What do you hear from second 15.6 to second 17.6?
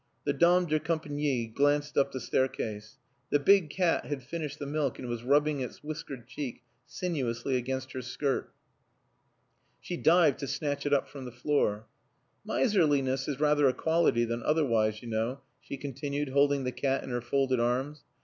she continued, holding the cat in her folded